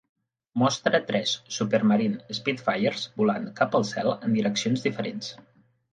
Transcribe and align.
Mostra 0.61 1.01
tres 1.09 1.33
Supermarine 1.57 2.33
Spitfires 2.39 3.03
volant 3.21 3.45
cap 3.61 3.81
al 3.81 3.89
cel 3.91 4.11
en 4.17 4.37
direccions 4.39 4.87
diferents. 4.89 5.31